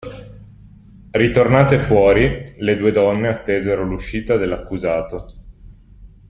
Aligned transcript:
Ritornate 1.11 1.77
fuori, 1.77 2.43
le 2.57 2.75
due 2.75 2.89
donne 2.89 3.27
attesero 3.27 3.83
l'uscita 3.83 4.35
dell'accusato. 4.35 5.33